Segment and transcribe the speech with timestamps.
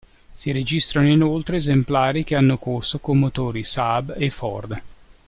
[0.33, 4.81] Si registrano inoltre, esemplari che hanno corso con motori Saab e Ford.